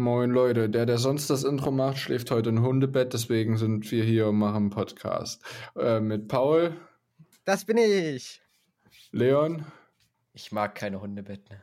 [0.00, 4.02] Moin Leute, der, der sonst das Intro macht, schläft heute im Hundebett, deswegen sind wir
[4.04, 5.42] hier und machen einen Podcast.
[5.78, 6.74] Äh, mit Paul,
[7.44, 8.40] Das bin ich.
[9.12, 9.64] Leon
[10.32, 11.56] Ich mag keine Hundebetten.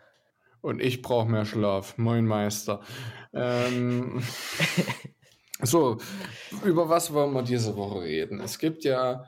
[0.62, 1.98] und ich brauche mehr Schlaf.
[1.98, 2.82] Moin Meister.
[3.34, 4.22] Ähm,
[5.62, 5.98] so,
[6.64, 8.40] über was wollen wir diese Woche reden?
[8.40, 9.26] Es gibt ja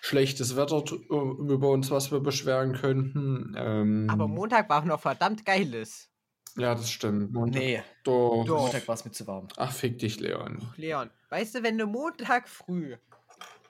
[0.00, 3.54] schlechtes Wetter t- über uns, was wir beschweren könnten.
[3.56, 6.09] Ähm, Aber Montag war noch verdammt geiles.
[6.56, 7.32] Ja, das stimmt.
[7.32, 8.44] Montag, Nee, Doch.
[8.46, 8.62] Doch.
[8.62, 9.48] Montag war es mir zu warm.
[9.56, 10.58] Ach, fick dich, Leon.
[10.76, 12.96] Leon, weißt du, wenn du Montag früh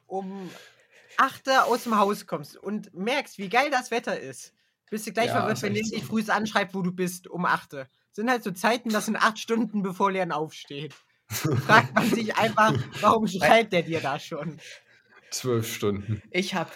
[0.06, 0.50] um
[1.16, 4.54] 8 Uhr aus dem Haus kommst und merkst, wie geil das Wetter ist,
[4.90, 6.06] bist du gleich Ja, verwirrt, wenn Leon dich so.
[6.06, 7.86] früh anschreibt, wo du bist, um 8 Uhr.
[8.12, 10.94] Sind halt so Zeiten, das sind 8 Stunden, bevor Leon aufsteht.
[11.28, 14.58] Fragt man sich einfach, warum schreibt der dir da schon?
[15.30, 16.20] Zwölf Stunden.
[16.32, 16.70] Ich habe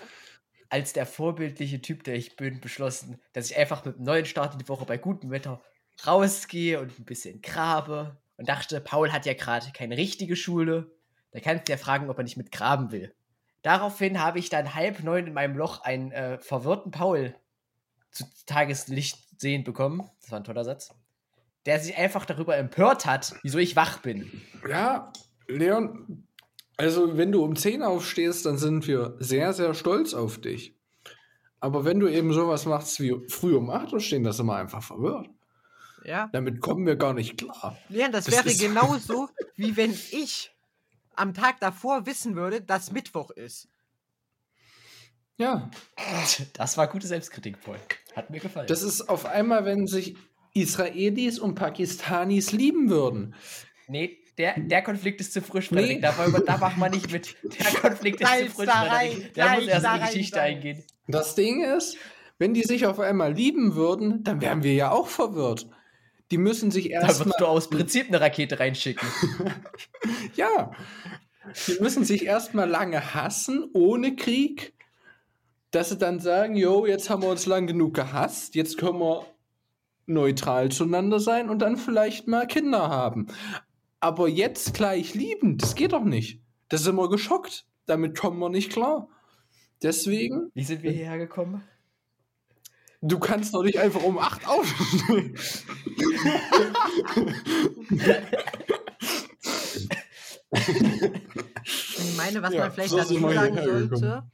[0.71, 4.53] als der vorbildliche Typ, der ich bin, beschlossen, dass ich einfach mit einem neuen Start
[4.53, 5.61] in die Woche bei gutem Wetter
[6.07, 8.17] rausgehe und ein bisschen grabe.
[8.37, 10.91] Und dachte, Paul hat ja gerade keine richtige Schule.
[11.31, 13.15] Da kannst du ja fragen, ob er nicht mit graben will.
[13.63, 17.35] Daraufhin habe ich dann halb neun in meinem Loch einen äh, verwirrten Paul
[18.11, 20.09] zu Tageslicht sehen bekommen.
[20.21, 20.95] Das war ein toller Satz.
[21.65, 24.43] Der sich einfach darüber empört hat, wieso ich wach bin.
[24.69, 25.13] Ja,
[25.49, 26.27] Leon,
[26.77, 30.77] also wenn du um 10 aufstehst, dann sind wir sehr, sehr stolz auf dich.
[31.61, 34.57] Aber wenn du eben sowas machst wie früh um 8 Uhr stehen, das sind wir
[34.57, 35.31] einfach verwirrt.
[36.05, 36.29] Ja.
[36.33, 37.77] Damit kommen wir gar nicht klar.
[37.89, 40.51] Leon, das, Das wäre genauso, wie wenn ich
[41.17, 43.69] am Tag davor wissen würde, dass Mittwoch ist.
[45.37, 45.71] Ja,
[46.53, 47.77] Das war gute Selbstkritik, Paul.
[48.15, 48.67] Hat mir gefallen.
[48.69, 50.17] das ist auf einmal, wenn sich
[50.55, 53.35] Israelis und Pakistanis lieben würden.
[53.89, 56.01] Nee, der, der Konflikt ist zu frisch, Nee.
[56.01, 56.13] Da,
[56.47, 57.37] da machen wir nicht mit.
[57.43, 59.35] Der Konflikt ist zu frisch, da rein, Frederik.
[59.35, 60.55] Der muss erst da in die rein Geschichte sein.
[60.57, 60.85] eingehen.
[61.09, 61.97] Das Ding ist,
[62.39, 65.69] wenn die sich auf einmal lieben würden, dann wären wir ja auch verwirrt.
[66.31, 67.27] Die müssen sich Da erstmal.
[67.27, 69.07] würdest du aus Prinzip eine Rakete reinschicken.
[70.37, 70.73] Ja.
[71.67, 74.73] Die müssen sich erstmal lange hassen, ohne Krieg,
[75.71, 79.27] dass sie dann sagen, jo, jetzt haben wir uns lang genug gehasst, jetzt können wir
[80.07, 83.27] neutral zueinander sein und dann vielleicht mal Kinder haben.
[84.01, 86.41] Aber jetzt gleich lieben, das geht doch nicht.
[86.69, 87.67] Da sind wir geschockt.
[87.87, 89.09] Damit kommen wir nicht klar.
[89.83, 91.63] Deswegen, Wie sind wir hierher gekommen?
[93.07, 95.37] du kannst doch nicht einfach um 8 aufstehen.
[101.65, 104.31] Ich meine, was Ja, man vielleicht dazu sagen sollte,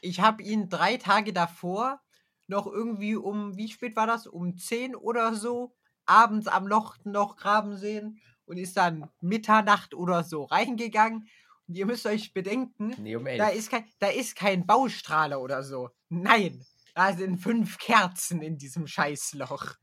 [0.00, 2.00] ich habe ihn drei Tage davor
[2.48, 4.26] noch irgendwie um, wie spät war das?
[4.26, 5.74] Um 10 oder so,
[6.06, 11.28] abends am Loch noch graben sehen und ist dann Mitternacht oder so reingegangen.
[11.68, 15.62] Und ihr müsst euch bedenken, Nee, um da ist, kein, da ist kein Baustrahler oder
[15.62, 15.90] so.
[16.08, 19.76] Nein, da sind fünf Kerzen in diesem Scheißloch.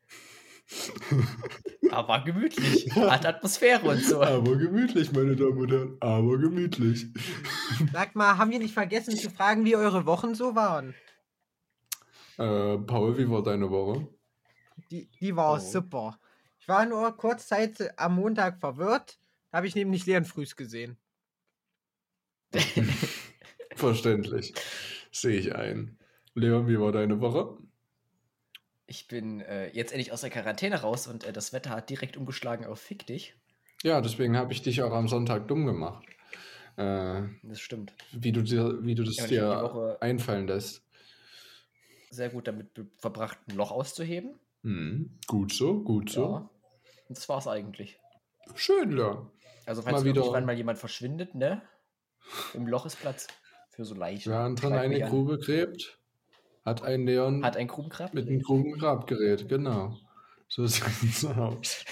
[1.92, 2.94] Aber gemütlich.
[2.96, 4.22] Hat Atmosphäre und so.
[4.22, 5.98] Aber gemütlich, meine Damen und Herren.
[6.00, 7.08] Aber gemütlich.
[7.92, 10.94] Sagt mal, haben wir nicht vergessen zu fragen, wie eure Wochen so waren?
[12.38, 14.08] Äh, Paul, wie war deine Woche?
[14.92, 15.60] Die, die war Oh.
[15.60, 16.20] super.
[16.60, 19.20] Ich war nur kurz Zeit am Montag verwirrt.
[19.52, 20.98] Da habe ich nämlich Leon Frühs gesehen.
[23.76, 24.54] Verständlich.
[25.12, 25.98] Sehe ich ein.
[26.36, 27.58] Leon, wie war deine Woche?
[28.90, 32.18] Ich bin äh, jetzt endlich aus der Quarantäne raus und äh, das Wetter hat direkt
[32.18, 33.36] umgeschlagen auf Fick dich.
[33.84, 36.04] Ja, deswegen habe ich dich auch am Sonntag dumm gemacht.
[36.76, 37.94] Äh, Das stimmt.
[38.14, 40.82] wie, du dir, wie du das Ja, dir einfallen lässt.
[42.10, 44.40] Sehr gut damit verbracht, ein Loch auszuheben.
[44.64, 46.24] Hm, gut so, gut so.
[46.24, 46.50] Ja.
[47.08, 48.00] Und das war's eigentlich.
[48.56, 49.30] Schön, Leon.
[49.68, 51.62] Also Mal falls wieder- irgendwann mal jemand verschwindet, ne?
[52.56, 53.28] Im Loch ist Platz
[53.70, 54.32] für so Leichen.
[54.34, 55.00] Drin Schreibt eine.
[55.10, 55.99] Grube gräbt,
[56.66, 58.14] hat ein Leon Hat ein Grubengrab?
[58.14, 59.98] mit einem Grubengrabgerät, genau.
[60.52, 61.86] So sieht es aus.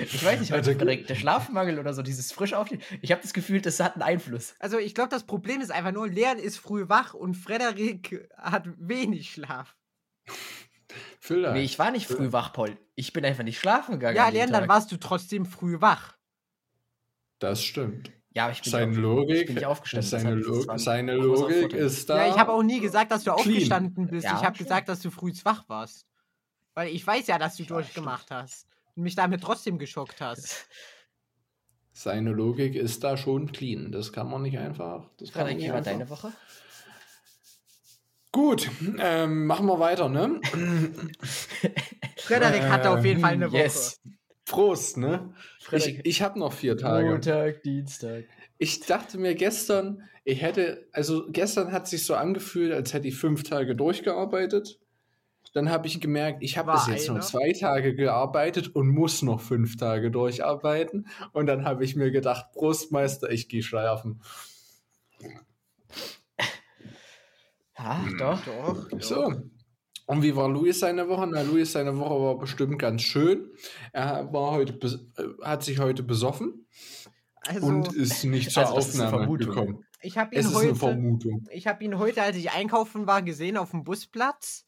[0.00, 2.82] Ich weiß nicht, Also, heute direkt der Schlafmangel oder so, dieses frisch aufstehen.
[3.00, 4.54] Ich habe das Gefühl, das hat einen Einfluss.
[4.58, 8.64] Also ich glaube, das Problem ist einfach nur, Leon ist früh wach und Frederik hat
[8.76, 9.76] wenig Schlaf.
[11.20, 11.54] Vielleicht.
[11.54, 12.76] Nee, ich war nicht früh wach, Paul.
[12.96, 14.16] Ich bin einfach nicht schlafen gegangen.
[14.16, 16.16] Ja, Leon, dann warst du trotzdem früh wach.
[17.38, 18.10] das stimmt.
[18.34, 20.08] Ja, aber ich bin Seine Logik, ich bin nicht aufgestanden.
[20.08, 22.26] seine, deshalb, das Lo war ein seine Logik ist da.
[22.26, 23.56] Ja, ich habe auch nie gesagt, dass du clean.
[23.56, 24.24] aufgestanden bist.
[24.24, 26.06] Ja, ich habe gesagt, dass du früh wach warst.
[26.74, 28.66] Weil ich weiß ja, dass du Ja, durchgemacht hast.
[28.94, 30.66] Und mich damit trotzdem geschockt hast.
[31.92, 33.92] Seine Logik ist da schon clean.
[33.92, 35.10] Das kann man nicht einfach.
[35.18, 35.92] Das kann man Frederik, nicht wie war einfach.
[35.92, 36.32] deine Woche?
[38.32, 40.40] Gut, ähm, machen wir weiter, ne?
[42.16, 43.58] Frederik hatte auf jeden Fall eine Woche.
[43.60, 44.00] Yes.
[44.52, 45.34] Prost, ne?
[45.58, 46.00] Ich, Frederik.
[46.04, 47.08] ich habe noch vier Tage.
[47.08, 48.24] Montag, Dienstag.
[48.58, 53.16] Ich dachte mir gestern, ich hätte, also gestern hat sich so angefühlt, als hätte ich
[53.16, 54.78] fünf Tage durchgearbeitet.
[55.54, 57.24] dann habe ich gemerkt, ich habe bis jetzt nur einer?
[57.24, 61.08] zwei Tage gearbeitet und muss noch fünf Tage durcharbeiten.
[61.32, 64.20] Und dann habe ich mir gedacht, Brustmeister, ich gehe schlafen.
[67.78, 68.44] Ja, doch.
[68.44, 69.00] Doch, doch.
[69.00, 69.32] So.
[70.06, 71.26] Und wie war Luis seine Woche?
[71.26, 73.50] Na, Luis seine Woche war bestimmt ganz schön.
[73.92, 74.74] Er war heute
[75.16, 76.66] äh, hat sich heute besoffen
[77.46, 79.84] Also, und ist nicht zur Also, Aufnahme gekommen.
[80.00, 80.74] ich habe Es ihn ist eine heute.
[80.74, 81.44] Vermutung.
[81.50, 84.66] Ich habe ihn heute, als ich einkaufen war, gesehen auf dem Busplatz.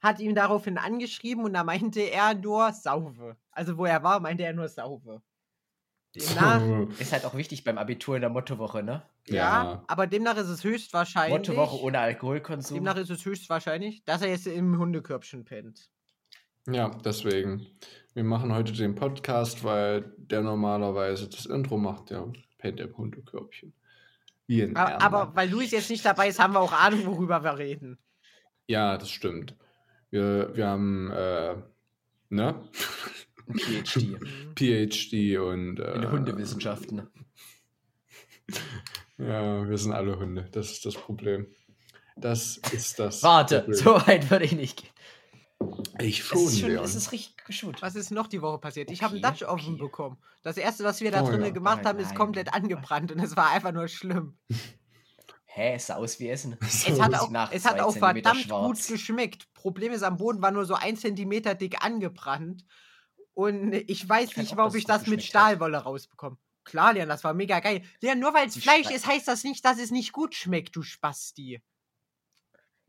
[0.00, 3.36] Hat ihn daraufhin angeschrieben und da meinte er nur Sauve.
[3.52, 5.22] Also wo er war, meinte er nur Sauve.
[6.14, 9.02] Demnach, Ist halt auch wichtig beim Abitur in der Mottowoche, ne?
[9.28, 9.84] ja, Ja.
[9.86, 11.38] aber demnach ist es höchstwahrscheinlich.
[11.48, 12.76] Mottowoche ohne Alkoholkonsum.
[12.76, 15.88] Demnach ist es höchstwahrscheinlich, dass er jetzt im Hundekörbchen pennt.
[16.68, 17.66] Ja, deswegen.
[18.14, 22.26] Wir machen heute den Podcast, weil der normalerweise das Intro macht, der
[22.58, 23.72] pennt im Hundekörbchen.
[24.46, 27.42] Wie ein Aber, aber weil Luis jetzt nicht dabei ist, haben wir auch Ahnung, worüber
[27.44, 27.98] wir reden.
[28.66, 29.54] Ja, das stimmt.
[30.10, 31.54] Wir, wir haben, äh,
[32.30, 32.68] ne?
[33.48, 34.18] Ein PhD
[34.56, 35.78] PhD und.
[35.80, 37.08] Äh, in Hundewissenschaften.
[39.18, 40.48] Ja, wir sind alle Hunde.
[40.52, 41.46] Das ist das Problem.
[42.16, 43.22] Das ist das.
[43.22, 43.74] Warte, Problem.
[43.78, 44.90] so weit würde ich nicht gehen.
[46.00, 46.84] Ich Es schon, ist, schon, Leon.
[46.84, 47.82] es ist richtig gut.
[47.82, 48.90] Was ist noch die Woche passiert?
[48.90, 49.82] Ich habe einen Okay, Dutch Oven okay.
[49.82, 50.16] bekommen.
[50.42, 51.50] Das erste, was wir da Oh drinnen ja.
[51.50, 52.16] gemacht haben, ist nein.
[52.16, 54.38] komplett angebrannt und es war einfach nur schlimm.
[55.44, 56.56] Hä, es sah aus wie Essen.
[56.62, 58.86] So Es hat auch, es hat auch verdammt gut schwarz.
[58.86, 59.52] geschmeckt.
[59.52, 62.64] Problem ist, am Boden war nur so ein Zentimeter dick angebrannt.
[63.34, 65.28] Und ich weiß kann nicht, warum ich das mit geschmeckt hat.
[65.28, 66.36] Stahlwolle rausbekomme.
[66.64, 67.82] Klar, Leon, das war mega geil.
[68.00, 70.82] Leon, nur weil es Fleisch ist, heißt das nicht, dass es nicht gut schmeckt, du
[70.82, 71.60] Spasti.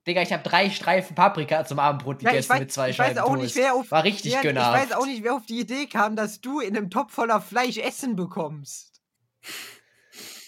[0.08, 2.98] Digga, ich habe drei Streifen Paprika zum Abendbrot Ja, ich gegessen weiß, mit zwei ich
[3.00, 5.46] weiß Scheiben auch nicht, wer auf, War richtig Leon, ich weiß auch nicht, wer auf
[5.46, 9.02] die Idee kam, dass du in einem Topf voller Fleisch Essen bekommst.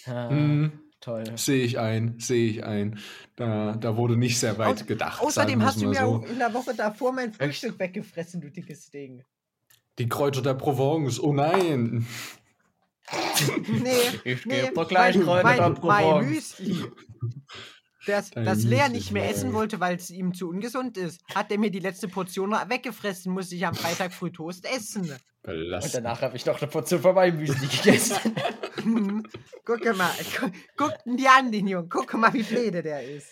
[0.06, 1.24] Ah, Hm, Toll.
[1.36, 2.98] sehe ich ein, sehe ich ein.
[3.36, 5.22] Da, da wurde nicht sehr weit Au- gedacht.
[5.22, 6.32] Außerdem sagen hast du mir mal auch so.
[6.32, 9.22] in der Woche davor mein Frühstück weggefressen, du dickes Ding.
[9.98, 11.20] Die Kräuter der Provence.
[11.20, 12.06] Oh nein.
[13.68, 13.90] Nee,
[14.24, 16.58] Ich nee, geb doch gleich mein, Kräuter mein, der mein Provence.
[16.58, 16.84] Müsli.
[18.06, 21.50] Das, Dein das Lea nicht mehr essen wollte, weil es ihm zu ungesund ist, hat
[21.50, 25.02] er mir die letzte Portion noch weggefressen, musste ich am Freitag früh Toast essen.
[25.10, 25.94] Und Belastend.
[26.04, 28.16] danach habe ich noch eine Portion von meinem Müsli gegessen.
[28.82, 29.24] Hm,
[29.64, 31.88] Guck mal, gu- guck ihn dir an, den Jungen.
[31.88, 33.28] Guck mal, wie blöde der ist.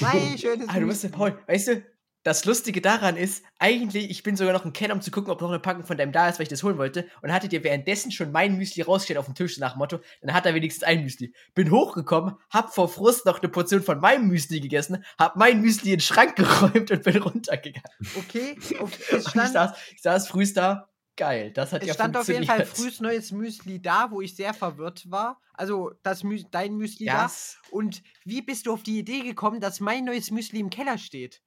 [0.00, 1.08] Mein schönes Ah, du musst, Müsli.
[1.18, 1.82] Paul, weißt du,
[2.24, 5.42] das Lustige daran ist, eigentlich, ich bin sogar noch im Keller, um zu gucken, ob
[5.42, 7.06] noch eine Packung von deinem da ist, weil ich das holen wollte.
[7.20, 10.34] Und hatte dir währenddessen schon mein Müsli rausgestellt auf dem Tisch nach dem Motto, dann
[10.34, 11.34] hat er wenigstens ein Müsli.
[11.54, 15.92] Bin hochgekommen, hab vor Frust noch eine Portion von meinem Müsli gegessen, hab mein Müsli
[15.92, 17.84] in den Schrank geräumt und bin runtergegangen.
[18.16, 22.26] Okay, Und ich saß, ich saß frühst da, geil, das hat es ja stand auf
[22.26, 25.40] jeden Fall frühs neues Müsli da, wo ich sehr verwirrt war.
[25.52, 27.32] Also das Mü dein Müsli Ja, da.
[27.70, 31.42] Und wie bist du auf die Idee gekommen, dass mein neues Müsli im Keller steht?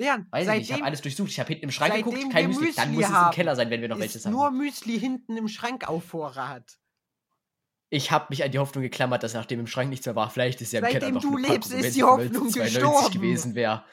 [0.00, 2.10] Leon, weiß ich nicht, ich seitdem habe alles durchsucht, ich habe hinten im Schrank seitdem
[2.12, 2.72] geguckt, kein wir Müsli.
[2.74, 4.32] Dann Müsli muss es im Keller sein, wenn wir noch welches haben.
[4.32, 6.78] nur Müsli hinten im Schrank auf Vorrat.
[7.90, 10.60] Ich habe mich an die Hoffnung geklammert, dass nachdem im Schrank nichts mehr war, vielleicht
[10.62, 13.12] ist ja im Keller Seitdem noch du eine lebst, Packung, ist die Hoffnung 1992 gestorben.
[13.20, 13.84] gewesen wäre.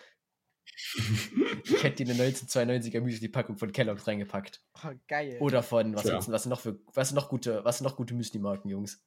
[1.65, 4.62] ich hätte dir eine 1992er Müsli-Packung von Kellogg's reingepackt.
[4.86, 5.38] Oh, geil.
[5.42, 7.95] Oder von, was, denn- was sind noch für, was sind noch gute, was sind noch
[7.95, 9.03] gute Müsli-Marken, Jungs?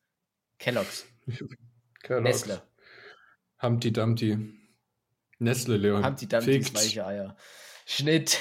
[0.59, 1.07] Kellogg's,
[2.03, 2.25] Kellogg's.
[2.25, 2.63] Nestle,
[3.63, 4.60] Humpty Dumpty.
[5.41, 6.05] Nestle, Leon.
[6.05, 6.75] Humpty Dumptys, Fickt.
[6.79, 7.37] weiche Eier.
[7.87, 8.39] Schnitt.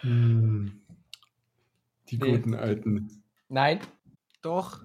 [0.00, 0.80] Hm.
[2.08, 2.30] Die Nee.
[2.36, 3.22] guten alten.
[3.48, 3.80] Nein,
[4.42, 4.82] Doch,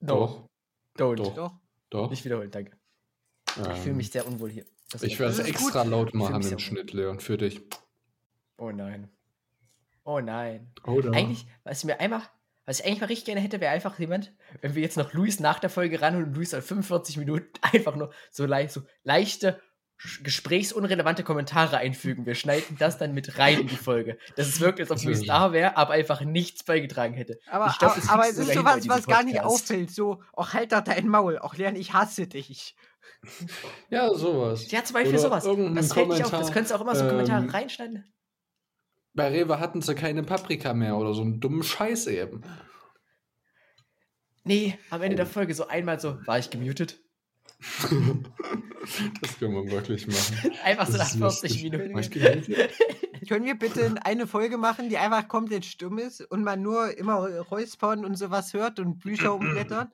[0.00, 0.48] Doch.
[0.96, 1.18] don't.
[1.18, 1.34] Doch.
[1.34, 1.52] doch.
[1.90, 2.10] Doch.
[2.10, 2.72] Nicht wiederholen, danke.
[3.48, 4.64] Ich Ähm, fühle mich sehr unwohl hier.
[4.90, 6.58] Das Ich werde es extra laut fühl mich machen im.
[6.58, 7.60] Schnitt, Leon, für dich.
[8.58, 9.10] Oh nein.
[10.04, 10.72] Oh nein.
[10.84, 11.12] Oder?
[11.12, 12.30] Eigentlich, was ich mir einfach,
[12.66, 15.40] was ich eigentlich mal richtig gerne hätte, wäre einfach jemand, wenn wir jetzt noch Luis
[15.40, 19.60] nach der Folge ran und Luis soll 45 Minuten einfach nur so, leicht, so leichte,
[20.22, 22.26] gesprächsunrelevante Kommentare einfügen.
[22.26, 24.18] Wir schneiden das dann mit rein in die Folge.
[24.36, 27.38] Dass es wirkt, als ob Das Luis da wäre, aber einfach nichts beigetragen hätte.
[27.48, 29.90] Aber, Ich glaub, aber, das aber es ist sowas, bei was diesem gar nicht auffällt.
[29.90, 31.38] So, ach, halt doch dein Maul.
[31.40, 32.76] Ach, Leon, ich hasse dich.
[33.88, 34.70] Ja, sowas.
[34.70, 35.44] Ja, zum Beispiel Oder sowas.
[35.74, 36.30] Das fällt nicht auf.
[36.30, 38.04] Das könntest du auch immer so Kommentare ähm, reinschneiden.
[39.16, 42.42] Bei Rewe hatten sie keine Paprika mehr oder so einen dummen Scheiß eben.
[44.44, 45.16] Nee, am Ende Oh.
[45.16, 47.00] der Folge so einmal so, war ich gemutet?
[49.20, 50.52] Das können wir wirklich machen.
[50.62, 51.72] Einfach so Das nach ist 40 lustig.
[51.72, 52.68] Minuten.
[53.28, 57.16] Können wir bitte eine Folge machen, die einfach komplett stumm ist und man nur immer
[57.26, 59.90] räuspern und sowas hört und Bücher umblättern?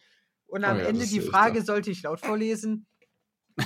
[0.46, 2.84] Und am Oh ja, Ende die Frage, sollte ich laut vorlesen?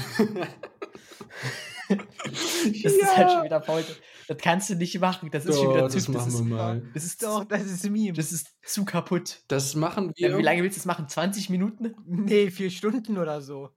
[1.89, 3.85] Das ist halt schon wieder faul.
[4.29, 5.31] Das kannst du nicht machen.
[5.31, 6.83] Das ist schon Doch, wieder das zu, das machen ist, wir mal.
[6.95, 8.13] das ist Doch, das ist Meme.
[8.13, 9.43] Das ist zu kaputt.
[9.49, 10.31] Das machen wir.
[10.31, 11.09] Ja, wie lange willst du das machen?
[11.09, 11.95] 20 Minuten?
[12.07, 13.71] nee, vier Stunden oder so.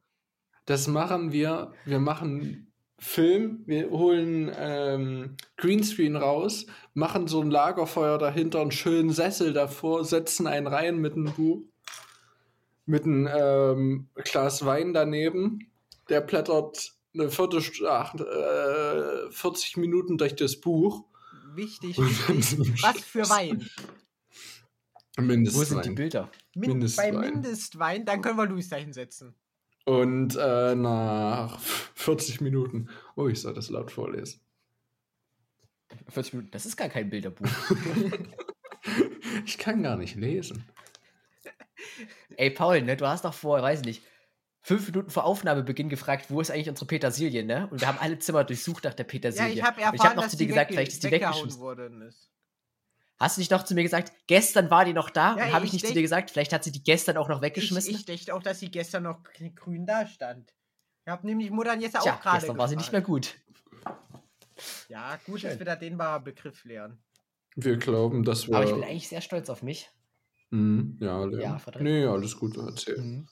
[0.65, 1.73] Das machen wir.
[1.85, 9.11] Wir machen Film, wir holen ähm, Greenscreen raus, machen so ein Lagerfeuer dahinter, einen schönen
[9.11, 11.63] Sessel davor, setzen einen rein mit einem Buch,
[12.85, 15.71] mit einem ähm, Glas Wein daneben.
[16.09, 21.05] Der blättert eine Viertelstunde, ach, äh, 40 Minuten durch das Buch.
[21.55, 21.97] Wichtig.
[21.97, 23.69] Was für Wein?
[25.17, 25.95] Wo sind die Mindestwein.
[25.95, 26.31] Bilder?
[26.55, 27.13] Min Mindestwein.
[27.13, 29.35] Bei Mindestwein, dann können wir Luis da hinsetzen.
[29.85, 31.59] Und äh, nach
[31.95, 32.89] 40 Minuten.
[33.15, 34.41] Oh, ich soll das laut vorlesen.
[36.07, 36.51] 40 Minuten.
[36.51, 37.47] Das ist gar kein Bilderbuch.
[39.45, 40.63] Ich kann gar nicht lesen.
[42.37, 44.03] Ey, Paul, ne, du hast doch vor, weiß ich nicht,
[44.69, 47.67] fünf Minuten vor Aufnahmebeginn gefragt, wo ist eigentlich unsere Petersilie, ne?
[47.71, 49.49] Und wir haben alle Zimmer durchsucht nach der Ja, Petersilie.
[49.53, 51.59] ich habe erfahren, ich habe noch dass zu dir die gesagt, vielleicht ist die weggeschmissen.
[51.59, 52.29] worden ist.
[53.19, 55.35] Hast du nicht noch zu mir gesagt, gestern war die noch da?
[55.37, 57.27] Ja, und habe ich ich nicht zu dir gesagt, vielleicht hat sie die gestern auch
[57.29, 57.95] noch Ich, weggeschmissen?
[57.95, 59.23] ich dachte auch, dass sie gestern noch
[59.55, 60.53] grün da stand.
[61.03, 63.35] Ich habe nämlich Muttern jetzt auch gerade gestern war sie nicht mehr gut.
[64.87, 65.49] Ja, gut, Schön.
[65.49, 67.01] dass wir da den Begriff lernen.
[67.55, 68.55] Wir glauben, dass wir.
[68.55, 69.89] Aber ich bin eigentlich sehr stolz auf mich.
[70.51, 71.41] Mhm, ja, Leon.
[71.41, 71.83] Ja, verdammt.
[71.85, 72.97] nee, alles gut, erzähl.
[72.99, 73.27] Mhm.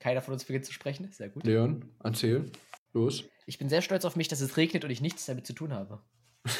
[0.00, 1.10] Keiner von uns beginnt zu sprechen.
[1.12, 1.44] Sehr gut.
[1.44, 2.50] Leon, erzähl.
[2.92, 3.24] Los.
[3.46, 5.72] Ich bin sehr stolz auf mich, dass es regnet und ich nichts damit zu tun
[5.72, 6.00] habe.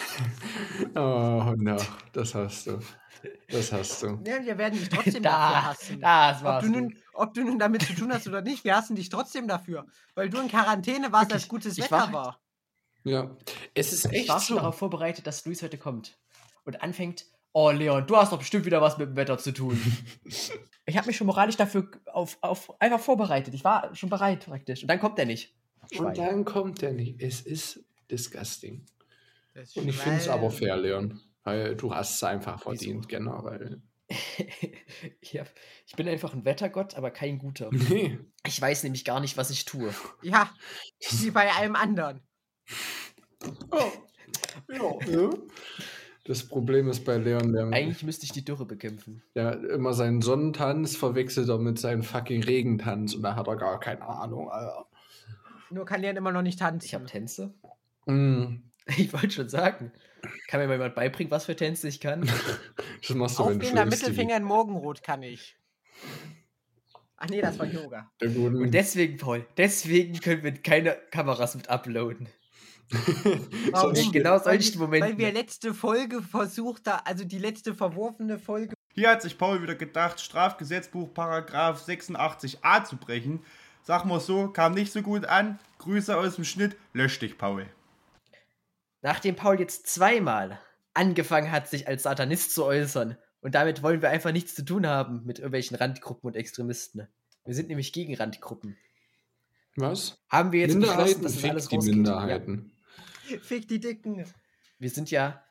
[0.94, 1.76] Oh, na,
[2.12, 2.78] das hast du.
[3.48, 4.20] Das hast du.
[4.26, 6.00] Ja, wir werden dich trotzdem dafür Da, hassen.
[6.00, 6.64] das ob, war's.
[6.64, 9.48] du nun, ob du nun damit zu tun hast oder nicht, wir hassen dich trotzdem
[9.48, 9.86] dafür.
[10.14, 12.40] Weil du in Quarantäne warst, als gutes ich Wetter war- war.
[13.04, 13.36] Ja.
[13.74, 14.60] Es ist Ich echt war schon so.
[14.60, 16.18] darauf vorbereitet, dass Luis heute kommt.
[16.64, 19.80] Und anfängt, oh Leon, du hast doch bestimmt wieder was mit dem Wetter zu tun.
[20.88, 23.54] ich habe mich schon moralisch dafür auf, auf einfach vorbereitet.
[23.54, 24.82] Ich war schon bereit praktisch.
[24.82, 25.54] Und dann kommt er nicht.
[25.92, 26.06] Schwein.
[26.06, 27.20] Und dann kommt der nicht.
[27.20, 28.84] Es ist disgusting.
[29.54, 31.20] Das Und ich finde es aber fair, Leon.
[31.44, 32.70] Weil du hast es einfach Wieso?
[32.70, 33.82] verdient, generell.
[35.20, 35.48] ich, hab,
[35.86, 37.68] ich bin einfach ein Wettergott, aber kein guter.
[37.70, 38.18] Nee.
[38.46, 39.94] Ich weiß nämlich gar nicht, was ich tue.
[40.22, 40.50] Ja,
[41.20, 42.20] wie bei allem anderen.
[43.70, 43.92] Oh.
[45.06, 45.30] Ja.
[46.28, 49.22] Das Problem ist bei Leon, der, Eigentlich müsste ich die Dürre bekämpfen.
[49.34, 53.80] der immer seinen Sonnentanz verwechselt er mit seinem fucking Regentanz und da hat er gar
[53.80, 54.86] keine Ahnung, Alter.
[55.70, 56.84] Nur kann Leon immer noch nicht tanzen.
[56.86, 57.54] Ich habe Tänze.
[58.04, 58.56] Mm,
[58.98, 59.90] Ich wollte schon sagen.
[60.48, 62.28] Kann mir mal jemand beibringen, was für Tänze ich kann?
[63.00, 65.56] Das machst du, wenn du Mittelfinger in Morgenrot kann ich.
[67.16, 68.10] Ach nee, das war Yoga.
[68.20, 72.28] Und deswegen, Paul, deswegen können wir keine Kameras mit uploaden.
[73.72, 74.12] Warum?
[74.12, 75.10] Genau Weil, solchen wir- Momenten.
[75.10, 78.74] weil wir letzte Folge versucht haben, also die letzte verworfene Folge.
[78.94, 83.40] Hier hat sich Paul wieder gedacht, Strafgesetzbuch Paragraph 86a zu brechen.
[83.82, 85.58] Sag mal so, kam nicht so gut an.
[85.78, 87.66] Grüße aus dem Schnitt, lösch dich, Paul.
[89.02, 90.58] Nachdem Paul jetzt zweimal
[90.94, 94.84] angefangen hat, sich als Satanist zu äußern, und damit wollen wir einfach nichts zu tun
[94.86, 97.06] haben mit irgendwelchen Randgruppen und Extremisten.
[97.44, 98.76] Wir sind nämlich gegen Randgruppen.
[99.76, 100.18] Was?
[100.28, 101.94] Haben wir jetzt beschlossen, Minderheiten, dass das alles die rausgeht?
[101.94, 102.72] Minderheiten.
[103.42, 104.24] Fick die Dicken.
[104.78, 105.44] Wir sind ja,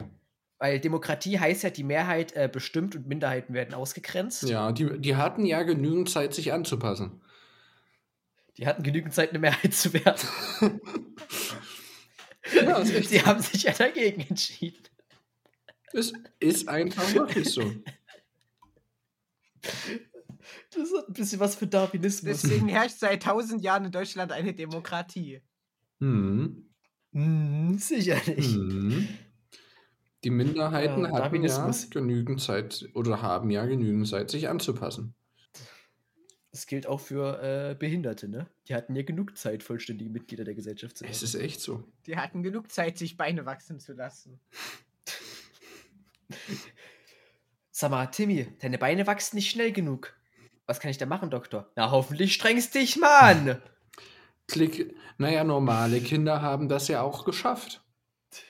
[0.57, 4.43] weil Demokratie heißt ja, die Mehrheit äh, bestimmt und Minderheiten werden ausgegrenzt.
[4.43, 7.21] Ja, die, die hatten ja genügend Zeit, sich anzupassen.
[8.57, 10.27] Die hatten genügend Zeit, eine Mehrheit zu werden.
[12.53, 14.83] Ja, Sie haben sich ja dagegen entschieden.
[15.93, 17.73] Es ist einfach wirklich so.
[19.61, 22.41] Das ist ein bisschen was für Darwinismus.
[22.41, 25.41] Deswegen herrscht seit tausend Jahren in Deutschland eine Demokratie.
[25.99, 26.66] Hm.
[27.17, 28.45] Hm, sicherlich.
[28.53, 29.07] Hm.
[30.23, 31.89] Die Minderheiten Ja, hatten ja Darwinismus.
[31.89, 35.15] genügend Zeit oder haben ja genügend Zeit, sich anzupassen.
[36.51, 38.47] Das gilt auch für äh, Behinderte, ne?
[38.67, 41.23] Die hatten ja genug Zeit, vollständige Mitglieder der Gesellschaft zu Es werden.
[41.23, 41.83] ist echt so.
[42.05, 44.39] Die hatten genug Zeit, sich Beine wachsen zu lassen.
[47.71, 50.15] Sag mal, Timmy, deine Beine wachsen nicht schnell genug.
[50.65, 51.71] Was kann ich da machen, Doktor?
[51.75, 53.61] Na, hoffentlich strengst dich mal an.
[54.47, 54.95] Klick.
[55.17, 57.83] Naja, normale Kinder haben das ja auch geschafft.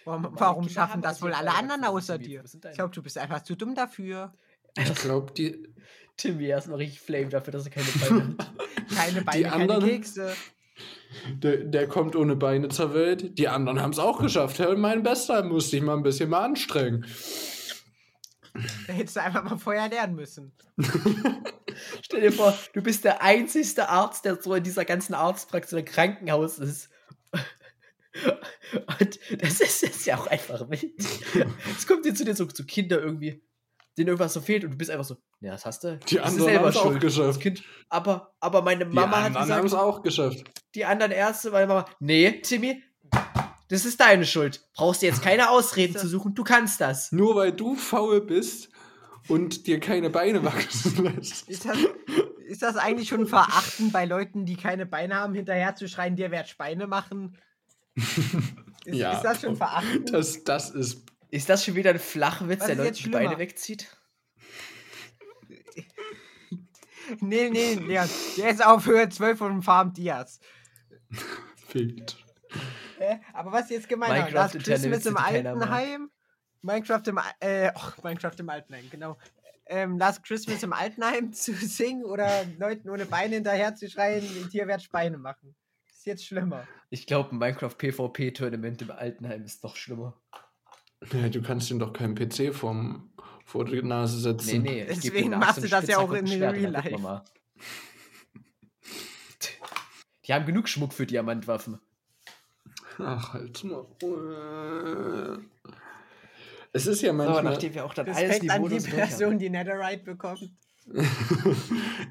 [0.06, 2.44] Warum, warum schaffen das wohl die alle anderen außer dir?
[2.46, 4.34] Ich glaube, du bist einfach zu dumm dafür.
[4.77, 5.68] Ich glaube, die,
[6.18, 8.96] Timmy erstmal richtig flame dafür, dass er keine Beine hat.
[8.96, 10.34] Keine Beine, keine anderen- Kekse.
[11.34, 13.38] der, der kommt ohne Beine zur Welt.
[13.38, 14.60] Die anderen haben es auch geschafft.
[14.60, 17.06] Hör, mein Bester, musste ich mal ein bisschen mal anstrengen.
[18.88, 20.51] Da hättest du einfach mal vorher lernen müssen.
[22.01, 25.84] Stell dir vor, du bist der einzigste Arzt, der so in dieser ganzen Arztpraxis oder
[25.84, 26.89] Krankenhaus ist.
[29.00, 30.93] Und das ist, ist ja auch einfach wild.
[31.77, 33.43] Es kommt dir zu dir so, so Kinder irgendwie,
[33.98, 35.98] denen irgendwas so fehlt und du bist einfach so, ja, das hast du.
[36.10, 37.29] Die das anderen selber haben's auch geschafft.
[37.29, 37.63] Das Kind.
[37.89, 40.43] Aber, aber meine Die Mama hat anderen haben es gesagt, auch geschafft.
[40.75, 42.84] die anderen Ärzte, meine Mama, nee, Timmy,
[43.69, 44.67] das ist deine Schuld.
[44.74, 47.12] Brauchst dir jetzt keine Ausreden zu suchen, du kannst das.
[47.12, 48.69] Nur weil du faul bist
[49.27, 51.50] und dir keine Beine wachsen lässt.
[51.50, 51.77] Ist das,
[52.46, 56.31] Ist das eigentlich schon verachten bei Leuten, die keine Beine haben, hinterher zu schreien, dir
[56.31, 57.38] werd Beine machen?
[57.96, 59.13] Ist, Ja.
[59.13, 60.05] ist das schon verachten?
[60.05, 61.03] Das, das ist.
[61.29, 63.88] Ist das schon wieder ein Flachwitz, Was der Leute jetzt die Beine wegzieht?
[67.22, 68.10] Nee, nee, Leon.
[68.38, 70.41] Der ist auf Höhe 12 von Farm Diaz.
[71.74, 75.17] Äh, aber was jetzt gemeint Minecraft Last interne Christmas im.
[75.17, 76.10] Altenheim.
[76.62, 79.18] Minecraft im, äh, och, Minecraft im Altenheim, genau.
[79.66, 84.68] Ähm, Last Christmas im Altenheim zu singen oder Leuten ohne Beine hinterher zu schreien, dir
[84.68, 85.56] werd Beine machen.
[85.90, 86.66] Ist jetzt schlimmer.
[86.90, 90.14] Ich glaube, ein Minecraft PvP-Tournament im Altenheim ist noch schlimmer.
[91.12, 93.12] Ja, du kannst ihm doch keinen PC vom,
[93.46, 94.62] vor die Nase Nee, setzen.
[94.64, 94.86] nee.
[94.86, 96.98] geb Deswegen machst du das ja auch in Schwert, Real Life.
[96.98, 97.24] mal.
[100.26, 101.80] Die haben genug Schmuck für Diamantwaffen.
[103.00, 103.86] Ach, halt's mal.
[106.74, 107.44] Es ist ja So, manchmal.
[107.44, 108.80] nachdem wir auch dann alles Respekt an die.
[108.80, 110.52] Person, die Netherite bekommt.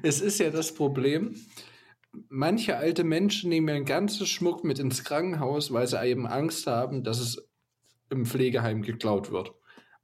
[0.03, 1.35] es ist ja das Problem.
[2.29, 7.03] Manche alte Menschen nehmen ihren ganzen Schmuck mit ins Krankenhaus, weil sie eben Angst haben,
[7.03, 7.47] dass es
[8.09, 9.53] im Pflegeheim geklaut wird.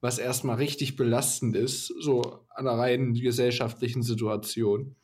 [0.02, 4.96] Was erstmal richtig belastend ist, so an der reinen gesellschaftlichen Situation.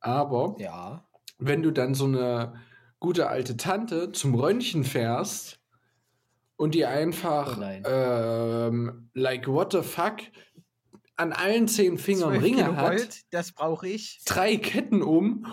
[0.00, 1.06] Aber Ja.
[1.38, 2.54] wenn du dann so eine
[2.98, 5.60] gute alte Tante zum Röntgen fährst
[6.60, 10.18] und die einfach, Oh ähm, like what the fuck,
[11.16, 14.20] an allen zehn Fingern 12 Ringe hat, Kilovolt, das brauche ich.
[14.26, 15.46] drei Ketten um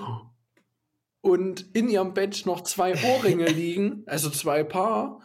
[1.22, 5.22] und in ihrem Bett noch zwei Ohrringe liegen, also zwei Paar,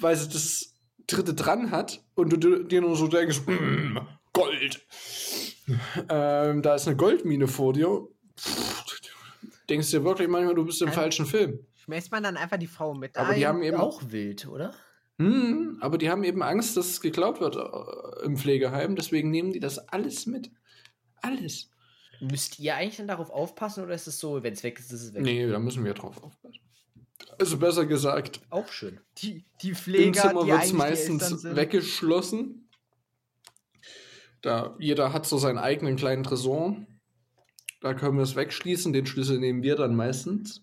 [0.00, 0.74] weil sie das
[1.06, 3.98] dritte dran hat und du dir- nur so denkst, "Mm,
[4.34, 4.84] Gold.
[6.10, 8.06] Ähm, da ist eine Goldmine vor dir.
[9.70, 11.58] Denkst dir wirklich manchmal, du bist im Kann- falschen Film.
[11.76, 13.36] Schmeißt man dann einfach die Frau mit Aber ein?
[13.38, 14.74] die haben eben Auch wild, oder?
[15.18, 19.52] Hm, aber die haben eben Angst, dass es geklaut wird äh, im Pflegeheim, deswegen nehmen
[19.52, 20.50] die das alles mit.
[21.22, 21.70] Alles.
[22.20, 25.02] Müsst ihr eigentlich dann darauf aufpassen oder ist es so, wenn es weg ist, ist
[25.02, 25.22] es weg?
[25.22, 26.60] Nee, da müssen wir drauf aufpassen.
[27.38, 29.00] Also besser gesagt, Auch schön.
[29.18, 32.68] die, die im Pfleger, Zimmer die wird es meistens weggeschlossen.
[34.42, 36.76] Da jeder hat so seinen eigenen kleinen Tresor.
[37.80, 40.62] Da können wir es wegschließen, den Schlüssel nehmen wir dann meistens.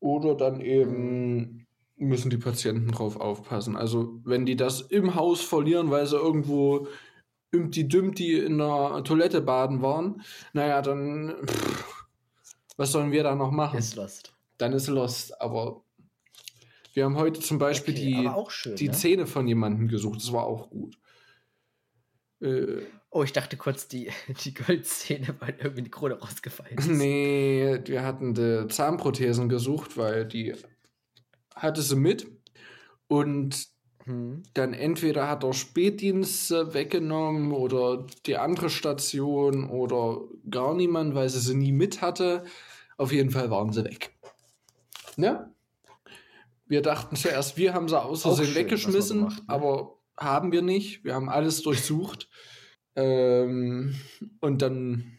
[0.00, 1.63] Oder dann eben
[1.96, 3.76] müssen die Patienten drauf aufpassen.
[3.76, 6.88] Also wenn die das im Haus verlieren, weil sie irgendwo
[7.54, 12.06] Ümti Dümti in der Toilette baden waren, naja, dann pff,
[12.76, 13.78] was sollen wir da noch machen?
[13.78, 14.34] Ist lost.
[14.58, 15.40] dann ist Lost.
[15.40, 15.84] Aber
[16.94, 18.92] wir haben heute zum Beispiel Okay, die, schön, die ne?
[18.94, 20.20] Zähne von jemandem gesucht.
[20.20, 20.98] Das war auch gut.
[22.40, 22.82] Äh,
[23.16, 24.10] Oh, ich dachte kurz, die,
[24.44, 26.76] die Goldzähne waren irgendwie die Krone rausgefallen.
[26.76, 26.88] ist.
[26.88, 30.52] nee, wir hatten die Zahnprothesen gesucht, weil die
[31.54, 32.26] hatte sie mit.
[33.08, 34.42] Und Hm.
[34.52, 41.40] dann entweder hat er Spätdienst weggenommen oder die andere Station oder gar niemand, weil sie
[41.40, 42.44] sie nie mit hatte.
[42.98, 44.14] Auf jeden Fall waren sie weg.
[45.16, 45.50] Ne?
[46.66, 49.44] Wir dachten zuerst, wir haben sie aus Versehen weggeschmissen, so macht, ne?
[49.48, 51.02] aber haben wir nicht.
[51.04, 52.28] Wir haben alles durchsucht.
[52.96, 53.94] ähm,
[54.40, 55.18] und dann,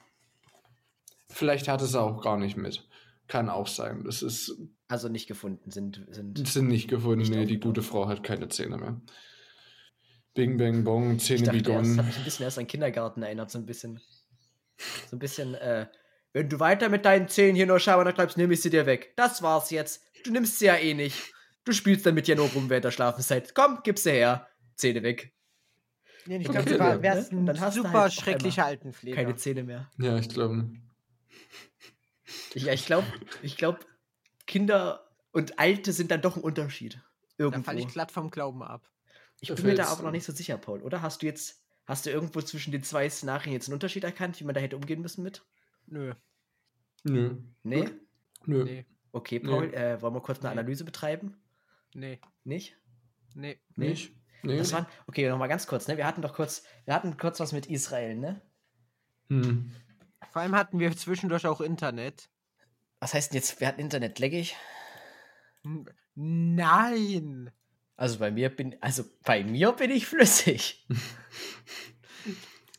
[1.29, 2.87] vielleicht hatte sie auch gar nicht mit.
[3.27, 4.03] Kann auch sein.
[4.03, 4.55] Das ist
[4.87, 6.05] Also nicht gefunden, sind.
[6.09, 7.19] sind sind nicht gefunden.
[7.19, 9.01] Nicht nee, die gute Frau hat keine Zähne mehr.
[10.35, 11.97] Bing, bang, bong, ich Zähne dachte, begonnen.
[11.97, 13.99] hat mich ein bisschen erst an Kindergarten erinnert, so ein bisschen.
[15.09, 15.87] So ein bisschen, äh,
[16.33, 19.13] wenn du weiter mit deinen Zähnen hier nur Schabernack treibst, nehme ich sie dir weg.
[19.15, 20.03] Das war's jetzt.
[20.25, 21.33] Du nimmst sie ja eh nicht.
[21.63, 23.55] Du spielst damit ja nur rum während der Schlafenszeit.
[23.55, 24.47] Komm, gib sie her.
[24.75, 25.33] Zähne weg.
[26.27, 29.15] Nee, ich Okay, glaube, dann, du wärst ein Dann hast du super halt schrecklicher Altenpfleger.
[29.15, 29.89] Keine Zähne mehr.
[29.97, 30.69] Ja, ich glaube.
[32.53, 33.07] Ja, ich glaube,
[33.41, 33.79] ich glaube,
[34.47, 37.01] Kinder und Alte sind dann doch ein Unterschied.
[37.37, 37.63] Da Irgendwo.
[37.63, 38.89] falle ich glatt vom Glauben ab.
[39.41, 40.81] Ich Da bin mir da aber noch nicht so sicher, Paul.
[40.81, 44.39] Oder hast du jetzt, hast du irgendwo zwischen den zwei Szenarien jetzt einen Unterschied erkannt,
[44.39, 45.43] wie man da hätte umgehen müssen mit?
[45.87, 46.13] Nö.
[47.03, 47.35] Nö.
[47.63, 47.89] Nee?
[48.45, 48.63] Nö.
[48.63, 48.85] Nee.
[49.11, 49.49] Okay, Nee.
[49.49, 50.59] Paul, äh, wollen wir kurz eine Nee.
[50.59, 51.37] Analyse betreiben?
[51.93, 52.19] Nee.
[52.43, 52.77] Nicht?
[53.33, 53.59] Nee.
[53.75, 53.89] Nee.
[53.89, 54.15] Nicht?
[54.43, 54.57] Nee.
[54.57, 55.97] Das waren, okay, nochmal ganz kurz, ne?
[55.97, 58.41] Wir hatten doch kurz, wir hatten kurz was mit Israel, ne?
[59.29, 59.71] Hm.
[60.31, 62.29] Vor allem hatten wir zwischendurch auch Internet.
[63.05, 64.55] Was heißt denn jetzt, wir hatten Internet leckig?
[65.61, 67.51] Hm, Nein!
[67.97, 70.87] Also bei mir bin, also bei mir bin ich flüssig.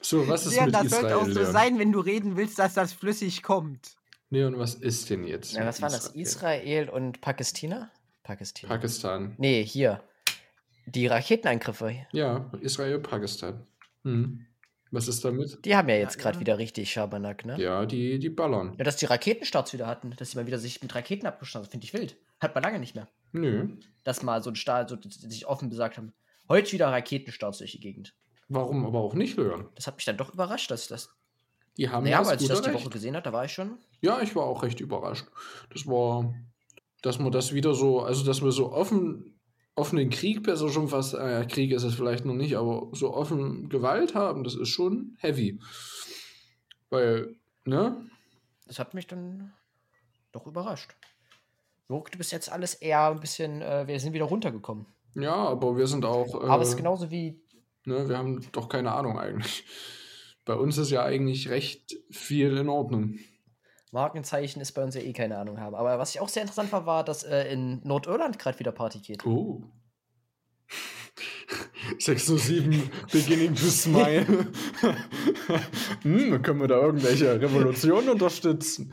[0.01, 1.01] So, was ist Leon, mit das Israel?
[1.03, 1.53] sollte auch so Leon?
[1.53, 3.97] sein, wenn du reden willst, dass das flüssig kommt.
[4.31, 5.55] Leon, was ist denn jetzt?
[5.55, 6.09] Na, mit was waren das?
[6.09, 7.91] Israel und Palästina?
[8.25, 8.69] Pakistan.
[8.69, 9.35] Pakistan.
[9.39, 10.03] nee, hier.
[10.87, 13.65] Die Raketenangriffe, Ja, Israel, Pakistan.
[14.05, 14.47] Hm.
[14.97, 15.63] Was ist damit?
[15.65, 16.41] die haben ja jetzt Ja, gerade ja.
[16.41, 17.53] wieder richtig Schabernack, ne?
[17.59, 17.81] Ja.
[17.83, 18.77] Ja, die, die ballern.
[18.79, 21.85] dass die Raketenstarts wieder hatten, dass sie mal wieder sich mit Raketen abgeschossen haben, finde
[21.85, 22.17] ich wild.
[22.41, 23.07] Hat man lange nicht mehr.
[23.33, 23.69] Nö.
[24.05, 26.13] Dass mal so ein Staat, so, sich offen gesagt haben,
[26.49, 28.15] heute wieder Raketenstarts durch die Gegend.
[28.49, 29.69] Warum aber auch nicht, Leon?
[29.75, 31.11] Das hat mich dann doch überrascht, dass das.
[31.77, 32.73] Die haben Naja, das als ich das die.
[32.73, 33.77] Woche gesehen habe, da war ich schon.
[34.01, 35.27] Ja, ich war auch recht überrascht.
[35.75, 36.33] Das war,
[37.03, 39.36] dass man das wieder so, also dass wir so offen,
[39.77, 43.69] offenen Krieg, besser schon fast, äh, Krieg ist es vielleicht noch nicht, aber so offen
[43.69, 45.61] Gewalt haben, das ist schon heavy.
[46.91, 48.05] Weil, ne?
[48.67, 49.53] Das hat mich dann
[50.33, 50.97] doch überrascht.
[51.89, 54.87] Wirkte bis jetzt alles eher ein bisschen, äh, wir sind wieder runtergekommen.
[55.15, 57.41] Ja, aber wir sind auch, äh, Aber es ist genauso wie,
[57.85, 59.65] ne, wir haben doch keine Ahnung eigentlich.
[60.45, 63.19] Bei uns ist ja eigentlich recht viel in Ordnung.
[63.93, 65.75] Markenzeichen ist bei uns ja eh keine Ahnung haben.
[65.75, 68.99] Aber was ich auch sehr interessant war, war, dass äh, in Nordirland gerade wieder Party
[68.99, 69.25] geht.
[69.25, 69.63] Oh.
[71.99, 74.27] 607 beginning to smile.
[76.03, 78.93] hm, können wir da irgendwelche Revolutionen unterstützen?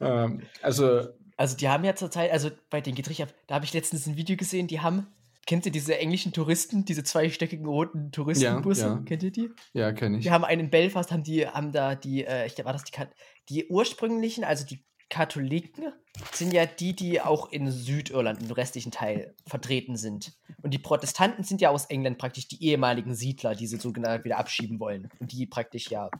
[0.00, 3.34] Ähm, also, Also die haben ja zurzeit, also bei den ab.
[3.46, 5.06] Da habe ich letztens ein Video gesehen, die haben,
[5.46, 8.80] kennt ihr diese englischen Touristen, diese zweistöckigen roten Touristenbusse?
[8.82, 9.02] Ja, ja.
[9.04, 9.50] Kennt ihr die?
[9.72, 10.24] ja, kenne ich.
[10.24, 12.92] Die haben einen in Belfast, haben die, haben da die, äh, ich war das die,
[12.92, 13.14] Kat-
[13.48, 15.92] die ursprünglichen, also die Katholiken,
[16.32, 20.32] sind ja die, die auch in Südirland, im restlichen Teil vertreten sind.
[20.62, 24.38] Und die Protestanten sind ja aus England praktisch die ehemaligen Siedler, die sie sogenannt wieder
[24.38, 25.08] abschieben wollen.
[25.20, 26.10] Und die praktisch ja,